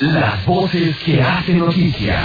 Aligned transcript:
Las 0.00 0.46
voces 0.46 0.96
que 0.98 1.20
hacen 1.20 1.58
noticia. 1.58 2.20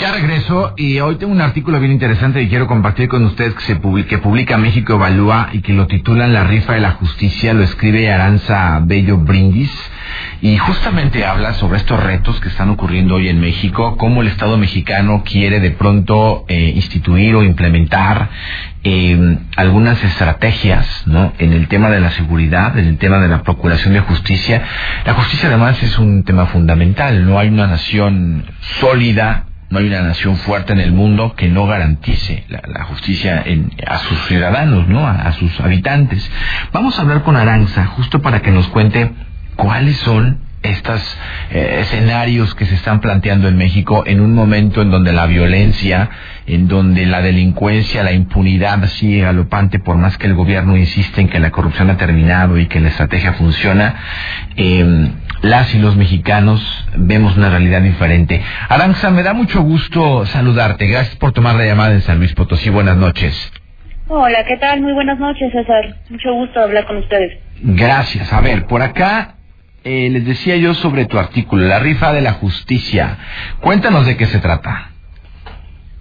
Ya 0.00 0.12
regreso 0.12 0.72
y 0.78 0.98
hoy 1.00 1.16
tengo 1.16 1.30
un 1.30 1.42
artículo 1.42 1.78
bien 1.78 1.92
interesante 1.92 2.40
que 2.40 2.48
quiero 2.48 2.66
compartir 2.66 3.08
con 3.08 3.22
ustedes 3.26 3.52
que 3.52 3.64
se 3.64 3.76
publica, 3.76 4.08
que 4.08 4.18
publica 4.18 4.56
México 4.56 4.94
Evalúa 4.94 5.50
y 5.52 5.60
que 5.60 5.74
lo 5.74 5.86
titulan 5.86 6.32
La 6.32 6.44
rifa 6.44 6.72
de 6.72 6.80
la 6.80 6.92
justicia, 6.92 7.52
lo 7.52 7.64
escribe 7.64 8.10
Aranza 8.10 8.80
Bello 8.82 9.18
Brindis 9.18 9.70
y 10.40 10.56
justamente 10.56 11.24
habla 11.24 11.54
sobre 11.54 11.78
estos 11.78 12.02
retos 12.02 12.40
que 12.40 12.48
están 12.48 12.70
ocurriendo 12.70 13.16
hoy 13.16 13.28
en 13.28 13.40
México, 13.40 13.96
cómo 13.96 14.22
el 14.22 14.28
Estado 14.28 14.56
mexicano 14.56 15.22
quiere 15.24 15.60
de 15.60 15.70
pronto 15.70 16.44
eh, 16.48 16.72
instituir 16.74 17.34
o 17.34 17.42
implementar 17.42 18.28
eh, 18.84 19.38
algunas 19.56 20.02
estrategias 20.02 21.04
¿no? 21.06 21.32
en 21.38 21.52
el 21.52 21.68
tema 21.68 21.90
de 21.90 22.00
la 22.00 22.10
seguridad, 22.10 22.76
en 22.78 22.86
el 22.86 22.98
tema 22.98 23.18
de 23.18 23.28
la 23.28 23.42
procuración 23.42 23.94
de 23.94 24.00
justicia. 24.00 24.62
La 25.04 25.14
justicia 25.14 25.48
además 25.48 25.82
es 25.82 25.98
un 25.98 26.24
tema 26.24 26.46
fundamental, 26.46 27.26
no 27.26 27.38
hay 27.38 27.48
una 27.48 27.66
nación 27.66 28.44
sólida 28.80 29.44
no 29.72 29.78
hay 29.78 29.86
una 29.86 30.02
nación 30.02 30.36
fuerte 30.36 30.74
en 30.74 30.80
el 30.80 30.92
mundo 30.92 31.34
que 31.34 31.48
no 31.48 31.66
garantice 31.66 32.44
la, 32.48 32.84
justicia 32.84 33.42
a 33.86 33.98
sus 34.00 34.18
ciudadanos, 34.26 34.86
¿no? 34.86 35.06
A, 35.06 35.32
sus 35.32 35.58
habitantes. 35.60 36.30
Vamos 36.74 36.98
a 36.98 37.02
hablar 37.02 37.22
con 37.22 37.36
Aranza 37.36 37.86
justo 37.86 38.20
para 38.20 38.42
que 38.42 38.50
nos 38.50 38.68
cuente 38.68 39.10
cuáles 39.56 39.96
son 39.98 40.38
estos 40.62 41.18
eh, 41.50 41.78
escenarios 41.80 42.54
que 42.54 42.64
se 42.64 42.74
están 42.76 43.00
planteando 43.00 43.48
en 43.48 43.56
México 43.56 44.04
en 44.06 44.20
un 44.20 44.34
momento 44.34 44.80
en 44.82 44.90
donde 44.90 45.12
la 45.12 45.26
violencia, 45.26 46.08
en 46.46 46.68
donde 46.68 47.04
la 47.06 47.20
delincuencia, 47.20 48.02
la 48.02 48.12
impunidad 48.12 48.86
sigue 48.86 49.22
galopante 49.22 49.80
por 49.80 49.96
más 49.96 50.16
que 50.18 50.28
el 50.28 50.34
gobierno 50.34 50.76
insiste 50.76 51.20
en 51.20 51.28
que 51.28 51.40
la 51.40 51.50
corrupción 51.50 51.90
ha 51.90 51.96
terminado 51.96 52.58
y 52.58 52.66
que 52.66 52.80
la 52.80 52.88
estrategia 52.88 53.32
funciona, 53.32 53.94
eh, 54.56 55.10
las 55.42 55.74
y 55.74 55.80
los 55.80 55.96
mexicanos 55.96 56.86
vemos 56.96 57.36
una 57.36 57.50
realidad 57.50 57.82
diferente. 57.82 58.40
Aranza, 58.68 59.10
me 59.10 59.24
da 59.24 59.32
mucho 59.32 59.62
gusto 59.62 60.24
saludarte. 60.26 60.86
Gracias 60.86 61.16
por 61.16 61.32
tomar 61.32 61.56
la 61.56 61.66
llamada 61.66 61.92
en 61.92 62.02
San 62.02 62.18
Luis 62.18 62.32
Potosí. 62.34 62.70
Buenas 62.70 62.96
noches. 62.96 63.52
Hola, 64.06 64.44
¿qué 64.46 64.56
tal? 64.58 64.80
Muy 64.80 64.92
buenas 64.92 65.18
noches, 65.18 65.50
César. 65.52 65.96
Mucho 66.10 66.32
gusto 66.34 66.60
hablar 66.60 66.86
con 66.86 66.98
ustedes. 66.98 67.38
Gracias. 67.62 68.32
A 68.32 68.40
ver, 68.40 68.66
por 68.66 68.82
acá 68.82 69.36
eh, 69.84 70.08
les 70.10 70.24
decía 70.24 70.56
yo 70.56 70.74
sobre 70.74 71.06
tu 71.06 71.18
artículo, 71.18 71.66
la 71.66 71.78
rifa 71.78 72.12
de 72.12 72.20
la 72.20 72.34
justicia. 72.34 73.18
Cuéntanos 73.60 74.06
de 74.06 74.16
qué 74.16 74.26
se 74.26 74.38
trata. 74.38 74.90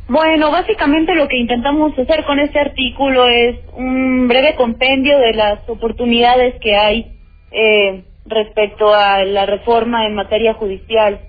Bueno, 0.08 0.52
básicamente 0.52 1.16
lo 1.16 1.28
que 1.28 1.38
intentamos 1.38 1.98
hacer 1.98 2.26
con 2.26 2.38
este 2.40 2.60
artículo 2.60 3.28
es 3.28 3.56
un 3.78 4.28
breve 4.28 4.56
compendio 4.56 5.18
de 5.20 5.34
las 5.34 5.60
oportunidades 5.70 6.56
que 6.60 6.76
hay 6.76 7.14
eh, 7.52 8.04
respecto 8.26 8.94
a 8.94 9.24
la 9.24 9.46
reforma 9.46 10.06
en 10.06 10.16
materia 10.16 10.54
judicial. 10.54 11.20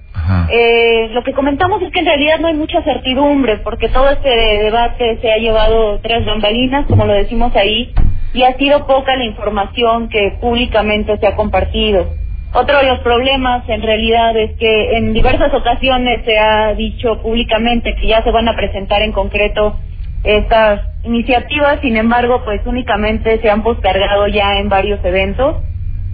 Eh, 0.50 1.08
lo 1.12 1.22
que 1.22 1.32
comentamos 1.32 1.82
es 1.82 1.92
que 1.92 2.00
en 2.00 2.06
realidad 2.06 2.38
no 2.38 2.48
hay 2.48 2.54
mucha 2.54 2.82
certidumbre 2.82 3.58
porque 3.58 3.88
todo 3.88 4.10
este 4.10 4.28
debate 4.28 5.18
se 5.20 5.32
ha 5.32 5.36
llevado 5.36 6.00
tras 6.00 6.24
bambalinas, 6.24 6.86
como 6.86 7.06
lo 7.06 7.12
decimos 7.12 7.54
ahí, 7.56 7.92
y 8.34 8.42
ha 8.42 8.56
sido 8.56 8.86
poca 8.86 9.16
la 9.16 9.24
información 9.24 10.08
que 10.08 10.38
públicamente 10.40 11.18
se 11.18 11.26
ha 11.26 11.36
compartido. 11.36 12.21
Otro 12.54 12.78
de 12.78 12.86
los 12.86 12.98
problemas 13.00 13.66
en 13.68 13.82
realidad 13.82 14.36
es 14.36 14.56
que 14.58 14.96
en 14.96 15.12
diversas 15.12 15.52
ocasiones 15.54 16.24
se 16.24 16.38
ha 16.38 16.74
dicho 16.74 17.22
públicamente 17.22 17.94
que 17.94 18.06
ya 18.06 18.22
se 18.22 18.30
van 18.30 18.48
a 18.48 18.56
presentar 18.56 19.02
en 19.02 19.12
concreto 19.12 19.78
estas 20.22 20.82
iniciativas, 21.04 21.80
sin 21.80 21.96
embargo, 21.96 22.42
pues 22.44 22.60
únicamente 22.66 23.40
se 23.40 23.50
han 23.50 23.62
postergado 23.62 24.28
ya 24.28 24.58
en 24.58 24.68
varios 24.68 25.04
eventos 25.04 25.56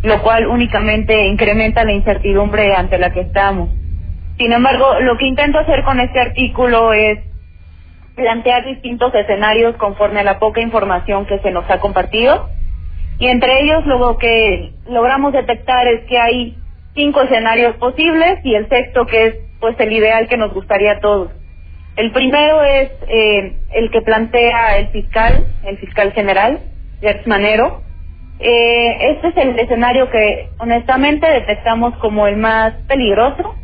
lo 0.02 0.22
cual 0.22 0.46
únicamente 0.46 1.26
incrementa 1.26 1.84
la 1.84 1.92
incertidumbre 1.92 2.74
ante 2.74 2.98
la 2.98 3.12
que 3.12 3.20
estamos. 3.20 3.70
Sin 4.36 4.52
embargo, 4.52 5.00
lo 5.00 5.16
que 5.16 5.26
intento 5.26 5.58
hacer 5.58 5.82
con 5.82 5.98
este 6.00 6.20
artículo 6.20 6.92
es 6.92 7.18
plantear 8.14 8.64
distintos 8.64 9.12
escenarios 9.14 9.76
conforme 9.76 10.20
a 10.20 10.24
la 10.24 10.38
poca 10.38 10.60
información 10.60 11.26
que 11.26 11.40
se 11.40 11.50
nos 11.50 11.68
ha 11.68 11.80
compartido. 11.80 12.48
Y 13.18 13.26
entre 13.26 13.62
ellos 13.62 13.84
lo 13.86 14.16
que 14.18 14.72
logramos 14.88 15.32
detectar 15.32 15.86
es 15.88 16.04
que 16.04 16.18
hay 16.18 16.56
cinco 16.94 17.22
escenarios 17.22 17.76
posibles 17.76 18.38
y 18.44 18.54
el 18.54 18.68
sexto 18.68 19.06
que 19.06 19.26
es 19.26 19.34
pues 19.60 19.78
el 19.80 19.92
ideal 19.92 20.28
que 20.28 20.36
nos 20.36 20.52
gustaría 20.54 20.92
a 20.92 21.00
todos. 21.00 21.32
El 21.96 22.12
primero 22.12 22.62
es 22.62 22.90
eh, 23.08 23.56
el 23.72 23.90
que 23.90 24.02
plantea 24.02 24.78
el 24.78 24.88
fiscal, 24.88 25.46
el 25.64 25.78
fiscal 25.78 26.12
general, 26.12 26.60
Gertz 27.00 27.26
Manero, 27.26 27.82
eh, 28.40 29.16
este 29.16 29.28
es 29.28 29.36
el 29.36 29.58
escenario 29.58 30.08
que 30.10 30.50
honestamente 30.58 31.28
detectamos 31.28 31.96
como 31.96 32.28
el 32.28 32.36
más 32.36 32.72
peligroso 32.86 33.56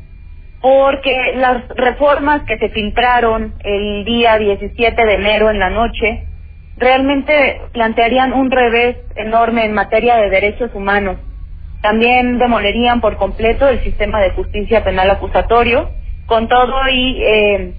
porque 0.60 1.34
las 1.36 1.69
reformas 1.76 2.42
que 2.42 2.59
se 2.59 2.71
filtraron 2.71 3.54
el 3.62 4.04
día 4.04 4.36
17 4.38 5.04
de 5.04 5.15
enero 5.15 5.50
en 5.50 5.60
la 5.60 5.71
noche 5.71 6.26
realmente 6.76 7.60
plantearían 7.72 8.32
un 8.32 8.50
revés 8.50 8.96
enorme 9.16 9.64
en 9.64 9.72
materia 9.74 10.16
de 10.16 10.30
derechos 10.30 10.70
humanos. 10.74 11.18
También 11.82 12.38
demolerían 12.38 13.00
por 13.00 13.16
completo 13.16 13.68
el 13.68 13.82
sistema 13.82 14.20
de 14.20 14.30
justicia 14.30 14.82
penal 14.82 15.10
acusatorio, 15.10 15.90
con 16.26 16.48
todo 16.48 16.88
y 16.90 17.22
eh, 17.22 17.74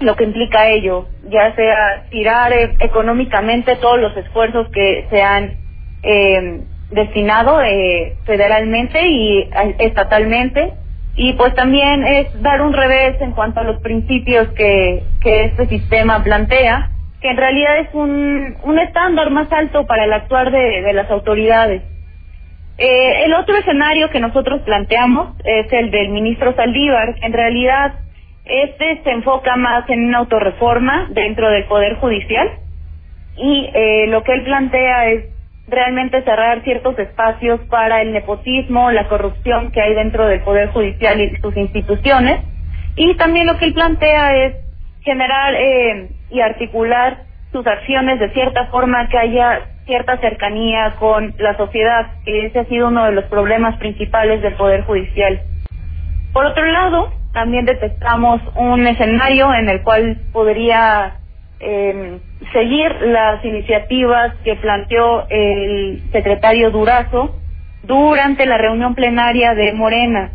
lo 0.00 0.16
que 0.16 0.24
implica 0.24 0.68
ello, 0.68 1.06
ya 1.28 1.54
sea 1.54 2.06
tirar 2.10 2.52
eh, 2.52 2.74
económicamente 2.80 3.76
todos 3.76 4.00
los 4.00 4.16
esfuerzos 4.16 4.68
que 4.70 5.06
se 5.10 5.22
han 5.22 5.58
eh, 6.02 6.62
destinado 6.90 7.60
eh, 7.62 8.16
federalmente 8.24 9.06
y 9.06 9.48
estatalmente 9.78 10.72
y 11.14 11.34
pues 11.34 11.54
también 11.54 12.06
es 12.06 12.42
dar 12.42 12.62
un 12.62 12.72
revés 12.72 13.20
en 13.20 13.32
cuanto 13.32 13.60
a 13.60 13.64
los 13.64 13.80
principios 13.80 14.48
que, 14.54 15.02
que 15.20 15.44
este 15.44 15.66
sistema 15.66 16.22
plantea, 16.22 16.90
que 17.20 17.28
en 17.28 17.36
realidad 17.36 17.78
es 17.78 17.88
un, 17.92 18.56
un 18.62 18.78
estándar 18.78 19.30
más 19.30 19.52
alto 19.52 19.86
para 19.86 20.04
el 20.04 20.12
actuar 20.12 20.50
de, 20.50 20.82
de 20.82 20.92
las 20.92 21.10
autoridades. 21.10 21.82
Eh, 22.78 23.24
el 23.24 23.34
otro 23.34 23.56
escenario 23.56 24.08
que 24.08 24.20
nosotros 24.20 24.62
planteamos 24.62 25.36
es 25.44 25.70
el 25.72 25.90
del 25.90 26.08
ministro 26.08 26.54
Saldívar, 26.54 27.14
en 27.20 27.32
realidad 27.32 27.94
este 28.46 29.02
se 29.04 29.10
enfoca 29.10 29.56
más 29.56 29.88
en 29.90 30.06
una 30.06 30.18
autorreforma 30.18 31.08
dentro 31.10 31.50
del 31.50 31.64
Poder 31.64 31.96
Judicial 31.96 32.50
y 33.36 33.70
eh, 33.74 34.06
lo 34.08 34.22
que 34.22 34.32
él 34.32 34.44
plantea 34.44 35.10
es 35.10 35.24
realmente 35.68 36.22
cerrar 36.22 36.62
ciertos 36.62 36.98
espacios 36.98 37.60
para 37.68 38.02
el 38.02 38.12
nepotismo, 38.12 38.90
la 38.90 39.08
corrupción 39.08 39.70
que 39.70 39.80
hay 39.80 39.94
dentro 39.94 40.26
del 40.26 40.40
Poder 40.40 40.70
Judicial 40.70 41.20
y 41.20 41.36
sus 41.36 41.56
instituciones. 41.56 42.40
Y 42.96 43.14
también 43.16 43.46
lo 43.46 43.56
que 43.56 43.66
él 43.66 43.74
plantea 43.74 44.36
es 44.36 44.56
generar 45.02 45.54
eh, 45.54 46.08
y 46.30 46.40
articular 46.40 47.24
sus 47.52 47.66
acciones 47.66 48.20
de 48.20 48.30
cierta 48.30 48.66
forma 48.66 49.08
que 49.08 49.18
haya 49.18 49.60
cierta 49.86 50.18
cercanía 50.18 50.94
con 50.98 51.34
la 51.38 51.56
sociedad, 51.56 52.06
que 52.24 52.46
ese 52.46 52.60
ha 52.60 52.64
sido 52.66 52.88
uno 52.88 53.04
de 53.06 53.12
los 53.12 53.24
problemas 53.24 53.76
principales 53.78 54.40
del 54.42 54.54
Poder 54.54 54.84
Judicial. 54.84 55.40
Por 56.32 56.46
otro 56.46 56.64
lado, 56.64 57.12
también 57.32 57.64
detectamos 57.64 58.40
un 58.54 58.86
escenario 58.86 59.52
en 59.52 59.68
el 59.68 59.82
cual 59.82 60.18
podría 60.32 61.16
eh, 61.58 62.18
seguir 62.52 62.92
las 63.02 63.44
iniciativas 63.44 64.34
que 64.44 64.56
planteó 64.56 65.26
el 65.28 66.02
secretario 66.12 66.70
Durazo 66.70 67.36
durante 67.82 68.46
la 68.46 68.58
reunión 68.58 68.94
plenaria 68.94 69.54
de 69.54 69.72
Morena. 69.72 70.30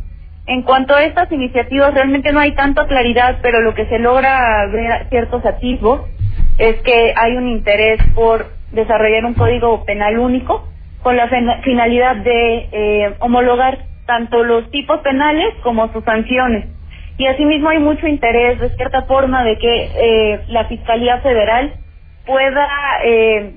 En 0.48 0.62
cuanto 0.62 0.94
a 0.94 1.04
estas 1.04 1.32
iniciativas, 1.32 1.94
realmente 1.94 2.32
no 2.32 2.40
hay 2.40 2.54
tanta 2.54 2.86
claridad, 2.86 3.40
pero 3.42 3.62
lo 3.62 3.74
que 3.74 3.88
se 3.88 3.98
logra 3.98 4.68
ver 4.68 5.08
ciertos 5.10 5.44
atisbos 5.46 6.02
es 6.60 6.76
que 6.82 7.14
hay 7.16 7.36
un 7.36 7.48
interés 7.50 8.00
por 8.14 8.52
desarrollar 8.72 9.26
un 9.26 9.34
código 9.34 9.84
penal 9.86 10.20
único 10.20 10.68
con 11.02 11.18
la 11.18 11.28
finalidad 11.64 12.18
de 12.18 12.70
eh, 12.72 13.16
homologar 13.20 13.80
tanto 14.06 14.44
los 14.44 14.70
tipos 14.72 15.00
penales 15.00 15.54
como 15.64 15.92
sus 15.92 16.04
sanciones. 16.04 16.66
Y 17.18 17.28
asimismo 17.28 17.70
hay 17.70 17.80
mucho 17.80 18.08
interés, 18.08 18.60
de 18.60 18.70
cierta 18.76 19.04
forma, 19.04 19.44
de 19.44 19.58
que 19.58 19.90
eh, 19.96 20.42
la 20.50 20.66
Fiscalía 20.66 21.20
Federal 21.22 21.74
pueda, 22.26 22.68
eh, 23.04 23.54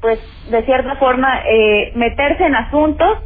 pues, 0.00 0.18
de 0.50 0.62
cierta 0.64 0.96
forma, 0.96 1.40
eh, 1.46 1.92
meterse 1.94 2.44
en 2.44 2.56
asuntos 2.56 3.18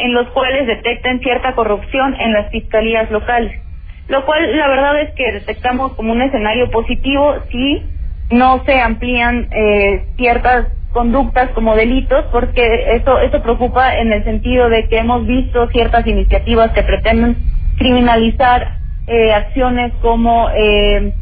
en 0.00 0.14
los 0.14 0.28
cuales 0.28 0.66
detecten 0.66 1.20
cierta 1.20 1.54
corrupción 1.54 2.14
en 2.18 2.32
las 2.32 2.50
fiscalías 2.50 3.10
locales. 3.10 3.60
Lo 4.08 4.24
cual, 4.26 4.56
la 4.56 4.68
verdad 4.68 5.00
es 5.02 5.14
que 5.14 5.32
detectamos 5.32 5.92
como 5.92 6.12
un 6.12 6.22
escenario 6.22 6.70
positivo 6.70 7.36
si 7.50 7.82
no 8.30 8.62
se 8.64 8.80
amplían 8.80 9.48
eh, 9.52 10.04
ciertas 10.16 10.66
conductas 10.92 11.50
como 11.50 11.76
delitos, 11.76 12.24
porque 12.32 12.96
eso, 12.96 13.20
eso 13.20 13.42
preocupa 13.42 13.96
en 13.96 14.12
el 14.12 14.24
sentido 14.24 14.68
de 14.68 14.88
que 14.88 14.98
hemos 14.98 15.26
visto 15.26 15.68
ciertas 15.68 16.06
iniciativas 16.06 16.72
que 16.72 16.82
pretenden 16.82 17.36
criminalizar 17.78 18.78
eh, 19.06 19.32
acciones 19.32 19.92
como, 20.02 20.50
eh, 20.50 21.12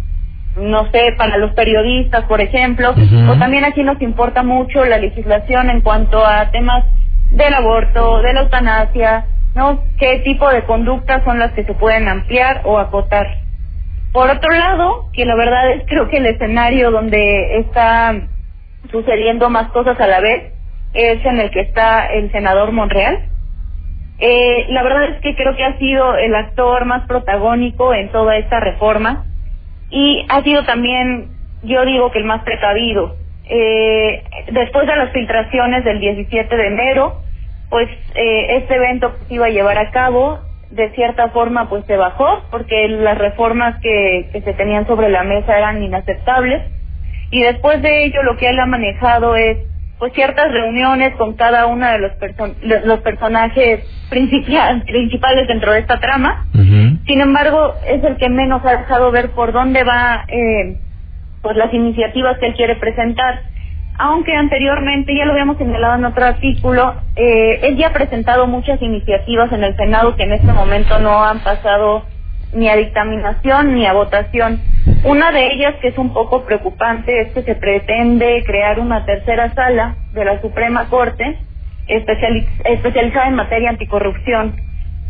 no 0.56 0.90
sé, 0.90 1.14
para 1.16 1.36
los 1.36 1.52
periodistas, 1.52 2.24
por 2.24 2.40
ejemplo, 2.40 2.94
o 3.31 3.38
también 3.38 3.64
aquí 3.64 3.82
nos 3.82 4.00
importa 4.00 4.42
mucho 4.42 4.84
la 4.84 4.98
legislación 4.98 5.70
en 5.70 5.82
cuanto 5.82 6.24
a 6.24 6.50
temas 6.50 6.84
del 7.30 7.54
aborto, 7.54 8.22
de 8.22 8.32
la 8.32 8.40
eutanasia, 8.42 9.26
¿no? 9.54 9.82
¿Qué 9.98 10.20
tipo 10.20 10.48
de 10.50 10.64
conductas 10.64 11.22
son 11.25 11.38
las 11.38 11.52
que 11.52 11.64
se 11.64 11.75
pueden 11.75 12.08
ampliar 12.08 12.62
o 12.64 12.78
acotar? 12.78 13.26
Por 14.12 14.30
otro 14.30 14.50
lado, 14.50 15.10
que 15.12 15.25
la 15.25 15.34
verdad 15.34 15.70
es 15.72 15.84
creo 15.86 16.08
que 16.08 16.19
el 16.19 16.26
escenario 16.26 16.90
donde 16.90 17.58
está 17.58 18.14
sucediendo 18.90 19.50
más 19.50 19.70
cosas 19.70 20.00
a 20.00 20.06
la 20.06 20.20
vez 20.20 20.52
es 20.94 21.25
en 21.25 21.40
el 21.40 21.50
que 21.50 21.60
está 21.60 22.06
el 22.06 22.30
senador 22.32 22.72
Monreal. 22.72 23.28
Eh, 24.19 24.66
la 24.70 24.82
verdad 24.82 25.04
es 25.10 25.20
que 25.20 25.36
creo 25.36 25.54
que 25.54 25.64
ha 25.64 25.78
sido 25.78 26.16
el 26.16 26.34
actor 26.34 26.84
más 26.86 27.06
protagónico 27.06 27.94
en 27.94 28.10
toda 28.10 28.36
esta 28.36 28.58
reforma 28.58 29.26
y 29.90 30.26
ha 30.28 30.42
sido 30.42 30.64
también, 30.64 31.28
yo 31.62 31.84
digo 31.84 32.10
que 32.10 32.19
el 32.19 32.24
más 32.24 32.42
precavido. 32.42 33.16
Eh, 33.50 34.24
después 34.52 34.86
de 34.86 34.96
las 34.96 35.12
filtraciones 35.12 35.84
del 35.84 36.00
17 36.00 36.56
de 36.56 36.66
enero, 36.66 37.22
pues 37.70 37.88
eh, 38.14 38.56
este 38.56 38.76
evento 38.76 39.14
se 39.26 39.34
iba 39.34 39.46
a 39.46 39.50
llevar 39.50 39.78
a 39.78 39.90
cabo, 39.90 40.40
de 40.70 40.90
cierta 40.90 41.28
forma 41.30 41.68
pues 41.68 41.84
se 41.86 41.96
bajó 41.96 42.42
porque 42.50 42.88
las 42.88 43.16
reformas 43.16 43.80
que, 43.80 44.28
que 44.32 44.42
se 44.42 44.52
tenían 44.52 44.86
sobre 44.86 45.08
la 45.08 45.22
mesa 45.22 45.56
eran 45.56 45.82
inaceptables 45.82 46.62
y 47.30 47.42
después 47.42 47.80
de 47.82 48.04
ello 48.04 48.22
lo 48.22 48.36
que 48.36 48.48
él 48.48 48.58
ha 48.58 48.66
manejado 48.66 49.34
es 49.36 49.58
pues 49.98 50.12
ciertas 50.12 50.50
reuniones 50.52 51.14
con 51.16 51.34
cada 51.34 51.66
uno 51.66 51.86
de 51.86 51.98
los, 51.98 52.12
los 52.84 53.00
personajes 53.00 53.84
principales 54.08 55.48
dentro 55.48 55.72
de 55.72 55.80
esta 55.80 55.98
trama. 55.98 56.46
Sin 56.52 57.20
embargo, 57.20 57.74
es 57.86 58.02
el 58.04 58.16
que 58.16 58.28
menos 58.28 58.64
ha 58.64 58.76
dejado 58.78 59.10
ver 59.10 59.30
por 59.30 59.52
dónde 59.52 59.82
va 59.82 60.24
eh, 60.28 60.76
pues 61.42 61.56
las 61.56 61.72
iniciativas 61.74 62.38
que 62.38 62.46
él 62.46 62.54
quiere 62.54 62.76
presentar. 62.76 63.42
Aunque 64.00 64.32
anteriormente, 64.34 65.12
ya 65.12 65.24
lo 65.24 65.32
habíamos 65.32 65.58
señalado 65.58 65.96
en 65.96 66.04
otro 66.04 66.24
artículo, 66.24 66.94
eh, 67.16 67.58
él 67.64 67.76
ya 67.76 67.88
ha 67.88 67.92
presentado 67.92 68.46
muchas 68.46 68.80
iniciativas 68.80 69.50
en 69.52 69.64
el 69.64 69.76
Senado 69.76 70.14
que 70.14 70.22
en 70.22 70.34
este 70.34 70.52
momento 70.52 71.00
no 71.00 71.24
han 71.24 71.40
pasado 71.40 72.04
ni 72.54 72.68
a 72.68 72.76
dictaminación 72.76 73.74
ni 73.74 73.86
a 73.86 73.92
votación. 73.92 74.60
Una 75.02 75.32
de 75.32 75.52
ellas, 75.52 75.74
que 75.82 75.88
es 75.88 75.98
un 75.98 76.12
poco 76.12 76.44
preocupante, 76.44 77.22
es 77.22 77.32
que 77.32 77.42
se 77.42 77.56
pretende 77.56 78.44
crear 78.46 78.78
una 78.78 79.04
tercera 79.04 79.52
sala 79.54 79.96
de 80.12 80.24
la 80.24 80.40
Suprema 80.40 80.88
Corte 80.88 81.38
especializada 81.88 83.26
en 83.26 83.34
materia 83.34 83.70
anticorrupción. 83.70 84.54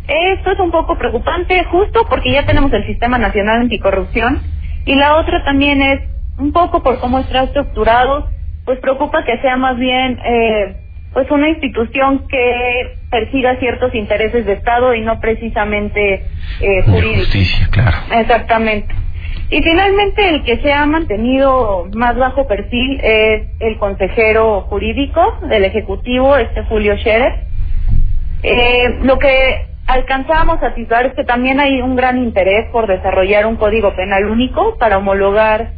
Esto 0.06 0.52
es 0.52 0.60
un 0.60 0.70
poco 0.70 0.96
preocupante 0.96 1.62
justo 1.64 2.06
porque 2.08 2.32
ya 2.32 2.46
tenemos 2.46 2.72
el 2.72 2.86
Sistema 2.86 3.18
Nacional 3.18 3.60
Anticorrupción 3.60 4.40
y 4.86 4.94
la 4.94 5.16
otra 5.16 5.44
también 5.44 5.82
es 5.82 6.00
un 6.38 6.52
poco 6.52 6.82
por 6.82 6.98
cómo 7.00 7.18
está 7.18 7.42
estructurado, 7.42 8.30
pues 8.68 8.80
preocupa 8.80 9.24
que 9.24 9.38
sea 9.38 9.56
más 9.56 9.78
bien 9.78 10.18
eh, 10.22 10.76
pues 11.14 11.30
una 11.30 11.48
institución 11.48 12.28
que 12.28 12.98
persiga 13.10 13.56
ciertos 13.56 13.94
intereses 13.94 14.44
de 14.44 14.52
Estado 14.52 14.92
y 14.92 15.00
no 15.00 15.20
precisamente 15.20 16.26
eh, 16.60 16.82
jurídicos. 16.82 17.28
Justicia, 17.28 17.66
claro. 17.70 17.96
Exactamente. 18.14 18.94
Y 19.48 19.62
finalmente 19.62 20.28
el 20.28 20.44
que 20.44 20.58
se 20.58 20.70
ha 20.70 20.84
mantenido 20.84 21.88
más 21.94 22.14
bajo 22.18 22.46
perfil 22.46 23.00
es 23.02 23.48
el 23.60 23.78
consejero 23.78 24.60
jurídico 24.68 25.38
del 25.48 25.64
Ejecutivo, 25.64 26.36
este 26.36 26.62
Julio 26.64 26.94
Scherer. 26.98 27.46
Eh, 28.42 28.98
lo 29.00 29.18
que 29.18 29.64
alcanzamos 29.86 30.62
a 30.62 30.74
titular 30.74 31.06
es 31.06 31.14
que 31.14 31.24
también 31.24 31.58
hay 31.58 31.80
un 31.80 31.96
gran 31.96 32.18
interés 32.18 32.66
por 32.70 32.86
desarrollar 32.86 33.46
un 33.46 33.56
código 33.56 33.96
penal 33.96 34.26
único 34.26 34.76
para 34.76 34.98
homologar 34.98 35.77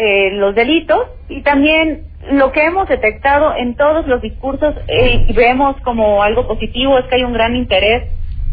eh, 0.00 0.30
los 0.34 0.54
delitos 0.54 1.08
y 1.28 1.42
también 1.42 2.04
lo 2.30 2.52
que 2.52 2.64
hemos 2.64 2.88
detectado 2.88 3.56
en 3.56 3.74
todos 3.74 4.06
los 4.06 4.22
discursos 4.22 4.76
eh, 4.86 5.24
y 5.26 5.32
vemos 5.32 5.74
como 5.82 6.22
algo 6.22 6.46
positivo 6.46 6.96
es 6.98 7.06
que 7.06 7.16
hay 7.16 7.24
un 7.24 7.32
gran 7.32 7.56
interés 7.56 8.04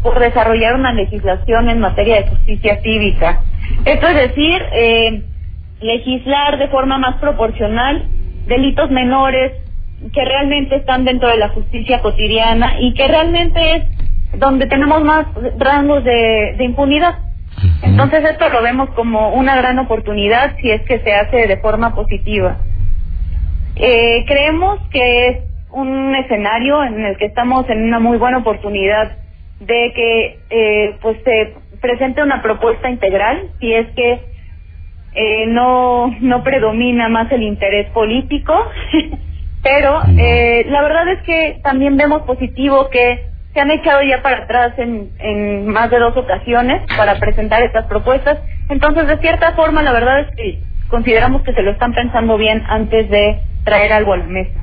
por 0.02 0.18
desarrollar 0.18 0.74
una 0.74 0.92
legislación 0.92 1.68
en 1.68 1.78
materia 1.78 2.16
de 2.16 2.28
justicia 2.30 2.80
cívica. 2.82 3.42
Esto 3.84 4.08
es 4.08 4.14
decir, 4.14 4.60
eh, 4.72 5.22
legislar 5.80 6.58
de 6.58 6.66
forma 6.66 6.98
más 6.98 7.20
proporcional 7.20 8.08
delitos 8.48 8.90
menores 8.90 9.52
que 10.12 10.24
realmente 10.24 10.74
están 10.74 11.04
dentro 11.04 11.28
de 11.28 11.36
la 11.36 11.50
justicia 11.50 12.02
cotidiana 12.02 12.80
y 12.80 12.92
que 12.94 13.06
realmente 13.06 13.76
es 13.76 13.84
donde 14.40 14.66
tenemos 14.66 15.00
más 15.04 15.26
rangos 15.58 16.02
de, 16.02 16.56
de 16.58 16.64
impunidad. 16.64 17.25
Entonces 17.82 18.24
esto 18.24 18.48
lo 18.48 18.62
vemos 18.62 18.90
como 18.90 19.30
una 19.30 19.56
gran 19.56 19.78
oportunidad 19.78 20.56
si 20.60 20.70
es 20.70 20.82
que 20.82 21.00
se 21.00 21.14
hace 21.14 21.46
de 21.46 21.56
forma 21.58 21.94
positiva. 21.94 22.58
Eh, 23.76 24.24
creemos 24.26 24.80
que 24.90 25.28
es 25.28 25.38
un 25.70 26.14
escenario 26.14 26.82
en 26.84 27.04
el 27.04 27.16
que 27.18 27.26
estamos 27.26 27.68
en 27.68 27.84
una 27.84 27.98
muy 28.00 28.16
buena 28.16 28.38
oportunidad 28.38 29.12
de 29.60 29.92
que 29.94 30.38
eh, 30.50 30.96
pues 31.00 31.18
se 31.24 31.54
presente 31.80 32.22
una 32.22 32.42
propuesta 32.42 32.88
integral 32.88 33.50
si 33.60 33.72
es 33.72 33.86
que 33.94 34.20
eh, 35.14 35.46
no 35.48 36.14
no 36.20 36.42
predomina 36.42 37.08
más 37.08 37.30
el 37.32 37.42
interés 37.42 37.88
político 37.90 38.54
pero 39.62 40.00
eh, 40.18 40.64
la 40.68 40.82
verdad 40.82 41.08
es 41.08 41.22
que 41.22 41.60
también 41.62 41.96
vemos 41.96 42.22
positivo 42.22 42.88
que 42.90 43.26
se 43.56 43.62
han 43.62 43.70
echado 43.70 44.02
ya 44.02 44.20
para 44.20 44.44
atrás 44.44 44.74
en, 44.76 45.66
más 45.66 45.90
de 45.90 45.98
dos 45.98 46.14
ocasiones 46.14 46.82
para 46.94 47.14
presentar 47.18 47.62
estas 47.62 47.86
propuestas 47.86 48.36
entonces 48.68 49.06
de 49.06 49.16
cierta 49.16 49.52
forma 49.52 49.82
la 49.82 49.92
verdad 49.92 50.20
es 50.20 50.36
que 50.36 50.60
consideramos 50.88 51.40
que 51.40 51.54
se 51.54 51.62
lo 51.62 51.70
están 51.70 51.94
pensando 51.94 52.36
bien 52.36 52.62
antes 52.68 53.08
de 53.08 53.40
traer 53.64 53.94
algo 53.94 54.12
a 54.12 54.18
la 54.18 54.26
mesa. 54.26 54.60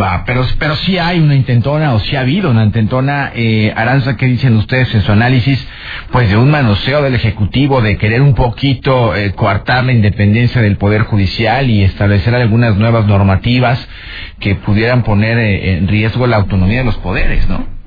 Va, 0.00 0.24
pero, 0.26 0.42
pero 0.58 0.74
sí 0.74 0.98
hay 0.98 1.20
una 1.20 1.34
intentona 1.34 1.92
o 1.92 2.00
sí 2.00 2.16
ha 2.16 2.20
habido 2.20 2.50
una 2.50 2.64
intentona, 2.64 3.30
eh, 3.34 3.72
Aranza, 3.76 4.16
¿qué 4.16 4.26
dicen 4.26 4.56
ustedes 4.56 4.92
en 4.94 5.02
su 5.02 5.12
análisis? 5.12 5.66
Pues 6.10 6.30
de 6.30 6.36
un 6.36 6.50
manoseo 6.50 7.02
del 7.02 7.14
Ejecutivo, 7.14 7.80
de 7.80 7.96
querer 7.96 8.22
un 8.22 8.34
poquito 8.34 9.14
eh, 9.14 9.32
coartar 9.32 9.84
la 9.84 9.92
independencia 9.92 10.62
del 10.62 10.78
Poder 10.78 11.02
Judicial 11.02 11.70
y 11.70 11.84
establecer 11.84 12.34
algunas 12.34 12.76
nuevas 12.76 13.06
normativas 13.06 13.86
que 14.40 14.54
pudieran 14.54 15.02
poner 15.02 15.38
eh, 15.38 15.76
en 15.76 15.88
riesgo 15.88 16.26
la 16.26 16.36
autonomía 16.36 16.78
de 16.78 16.84
los 16.84 16.96
poderes, 16.96 17.46
¿no? 17.48 17.81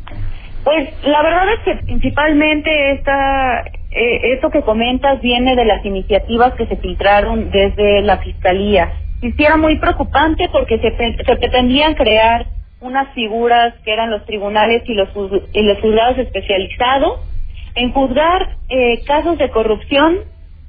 Pues 0.65 0.89
la 1.06 1.21
verdad 1.21 1.53
es 1.53 1.59
que 1.59 1.75
principalmente 1.85 2.94
esta, 2.94 3.62
eh, 3.62 4.33
esto 4.33 4.50
que 4.50 4.63
comentas 4.63 5.21
viene 5.21 5.56
de 5.56 5.63
las 5.63 5.85
iniciativas 5.85 6.53
que 6.56 6.65
se 6.65 6.75
filtraron 6.77 7.51
desde 7.51 8.01
la 8.01 8.17
Fiscalía 8.17 8.91
hiciera 9.21 9.57
muy 9.57 9.77
preocupante 9.77 10.50
porque 10.51 10.79
se, 10.79 10.91
se 10.91 11.35
pretendían 11.35 11.94
crear 11.94 12.47
unas 12.81 13.13
figuras 13.13 13.75
que 13.83 13.94
eran 13.94 14.09
los 14.09 14.25
tribunales 14.25 14.83
y 14.88 14.95
los, 14.95 15.09
y 15.53 15.62
los 15.62 15.79
juzgados 15.79 16.17
especializados 16.17 17.19
en 17.75 17.91
juzgar 17.91 18.57
eh, 18.69 19.03
casos 19.06 19.38
de 19.38 19.50
corrupción 19.51 20.19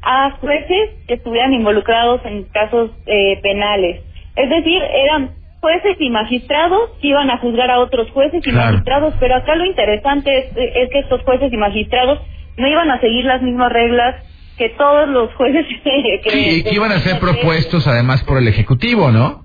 a 0.03 0.33
jueces 0.41 0.91
que 1.09 1.15
estuvieran 1.15 1.55
involucrados 1.55 2.21
en 2.25 2.45
casos 2.45 2.91
eh, 3.07 3.41
penales. 3.43 4.03
Es 4.37 4.50
decir, 4.50 4.83
eran 4.83 5.31
jueces 5.67 5.97
y 5.99 6.11
magistrados 6.11 6.91
que 7.03 7.09
iban 7.09 7.29
a 7.29 7.39
juzgar 7.39 7.73
a 7.73 7.81
otros 7.81 8.09
jueces 8.13 8.41
y 8.47 8.53
magistrados, 8.53 9.15
pero 9.19 9.35
acá 9.35 9.57
lo 9.57 9.65
interesante 9.65 10.31
es, 10.39 10.45
es 10.55 10.91
que 10.91 11.01
estos 11.01 11.23
jueces 11.23 11.53
y 11.53 11.57
magistrados 11.57 12.21
no 12.57 12.69
iban 12.69 12.89
a 12.89 13.01
seguir 13.01 13.25
las 13.25 13.43
mismas 13.43 13.73
reglas 13.73 14.15
que 14.57 14.69
todos 14.79 15.09
los 15.09 15.35
jueces 15.35 15.67
que, 15.85 16.63
que 16.63 16.73
iban 16.73 16.93
a 16.93 17.01
ser 17.01 17.19
propuestos 17.19 17.89
además 17.89 18.23
por 18.23 18.39
el 18.39 18.47
ejecutivo, 18.47 19.11
¿no? 19.11 19.45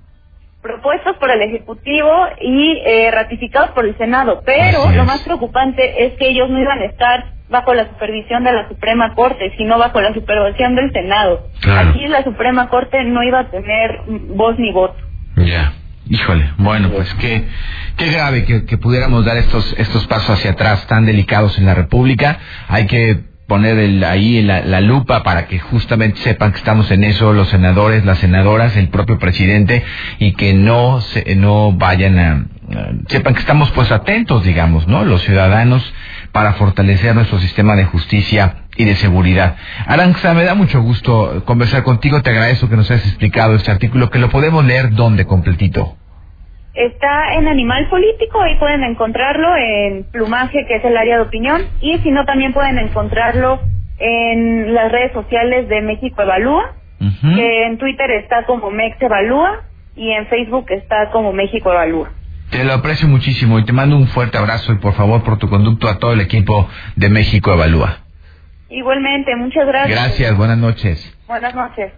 Propuestos 0.62 1.16
por 1.16 1.28
el 1.32 1.42
ejecutivo 1.42 2.08
y 2.40 2.78
eh, 2.86 3.10
ratificados 3.10 3.70
por 3.70 3.84
el 3.84 3.98
Senado, 3.98 4.42
pero 4.46 4.92
lo 4.92 5.04
más 5.04 5.22
preocupante 5.24 6.06
es 6.06 6.12
que 6.18 6.28
ellos 6.28 6.48
no 6.50 6.60
iban 6.60 6.78
a 6.78 6.84
estar 6.84 7.32
bajo 7.48 7.74
la 7.74 7.88
supervisión 7.88 8.44
de 8.44 8.52
la 8.52 8.68
Suprema 8.68 9.12
Corte, 9.16 9.52
sino 9.56 9.76
bajo 9.76 10.00
la 10.00 10.14
supervisión 10.14 10.76
del 10.76 10.92
Senado. 10.92 11.48
Aquí 11.66 12.06
la 12.06 12.22
Suprema 12.22 12.68
Corte 12.68 13.02
no 13.02 13.24
iba 13.24 13.40
a 13.40 13.50
tener 13.50 14.02
voz 14.06 14.56
ni 14.56 14.70
voto. 14.70 14.94
Ya. 15.36 15.81
Híjole, 16.08 16.52
bueno, 16.58 16.90
pues 16.90 17.12
qué, 17.14 17.44
qué 17.96 18.10
grave 18.10 18.44
que, 18.44 18.78
pudiéramos 18.78 19.24
dar 19.24 19.36
estos, 19.36 19.74
estos 19.78 20.06
pasos 20.06 20.30
hacia 20.30 20.52
atrás 20.52 20.86
tan 20.86 21.06
delicados 21.06 21.58
en 21.58 21.66
la 21.66 21.74
República. 21.74 22.38
Hay 22.68 22.86
que 22.86 23.20
poner 23.46 23.78
el, 23.78 24.02
ahí 24.02 24.42
la, 24.42 24.62
la, 24.62 24.80
lupa 24.80 25.22
para 25.22 25.46
que 25.46 25.58
justamente 25.58 26.20
sepan 26.20 26.52
que 26.52 26.58
estamos 26.58 26.90
en 26.90 27.04
eso 27.04 27.32
los 27.32 27.48
senadores, 27.48 28.04
las 28.04 28.18
senadoras, 28.18 28.76
el 28.76 28.88
propio 28.88 29.18
presidente 29.18 29.84
y 30.18 30.32
que 30.32 30.54
no 30.54 31.00
se, 31.00 31.36
no 31.36 31.72
vayan 31.72 32.18
a 32.18 32.46
sepan 33.08 33.34
que 33.34 33.40
estamos 33.40 33.70
pues 33.72 33.90
atentos, 33.90 34.44
digamos, 34.44 34.86
¿no? 34.88 35.04
Los 35.04 35.22
ciudadanos 35.22 35.92
para 36.32 36.54
fortalecer 36.54 37.14
nuestro 37.14 37.38
sistema 37.38 37.76
de 37.76 37.84
justicia 37.84 38.61
y 38.76 38.84
de 38.84 38.94
seguridad. 38.96 39.56
Aranxa, 39.86 40.34
me 40.34 40.44
da 40.44 40.54
mucho 40.54 40.80
gusto 40.82 41.42
conversar 41.44 41.82
contigo, 41.82 42.22
te 42.22 42.30
agradezco 42.30 42.68
que 42.68 42.76
nos 42.76 42.90
hayas 42.90 43.06
explicado 43.06 43.54
este 43.54 43.70
artículo, 43.70 44.10
que 44.10 44.18
lo 44.18 44.30
podemos 44.30 44.64
leer 44.64 44.90
donde 44.90 45.26
completito. 45.26 45.96
Está 46.74 47.34
en 47.34 47.48
Animal 47.48 47.88
Político, 47.90 48.40
ahí 48.40 48.58
pueden 48.58 48.82
encontrarlo 48.82 49.54
en 49.56 50.04
Plumaje, 50.04 50.64
que 50.66 50.76
es 50.76 50.84
el 50.84 50.96
área 50.96 51.16
de 51.16 51.22
opinión, 51.22 51.60
y 51.82 51.98
si 51.98 52.10
no, 52.10 52.24
también 52.24 52.54
pueden 52.54 52.78
encontrarlo 52.78 53.60
en 53.98 54.72
las 54.72 54.90
redes 54.90 55.12
sociales 55.12 55.68
de 55.68 55.82
México 55.82 56.22
Evalúa, 56.22 56.72
que 57.34 57.66
en 57.66 57.78
Twitter 57.78 58.10
está 58.12 58.46
como 58.46 58.70
Mex 58.70 59.00
Evalúa 59.02 59.64
y 59.96 60.12
en 60.12 60.26
Facebook 60.28 60.66
está 60.70 61.10
como 61.10 61.32
México 61.32 61.70
Evalúa. 61.72 62.10
Te 62.50 62.64
lo 62.64 62.72
aprecio 62.74 63.08
muchísimo 63.08 63.58
y 63.58 63.64
te 63.64 63.72
mando 63.72 63.96
un 63.96 64.06
fuerte 64.06 64.38
abrazo 64.38 64.72
y 64.72 64.76
por 64.76 64.94
favor 64.94 65.22
por 65.22 65.38
tu 65.38 65.48
conducto 65.48 65.88
a 65.88 65.98
todo 65.98 66.12
el 66.12 66.20
equipo 66.20 66.68
de 66.96 67.08
México 67.08 67.52
Evalúa. 67.52 68.01
Igualmente, 68.72 69.36
muchas 69.36 69.66
gracias. 69.66 70.00
Gracias, 70.00 70.36
buenas 70.36 70.58
noches. 70.58 71.18
Buenas 71.26 71.54
noches. 71.54 71.92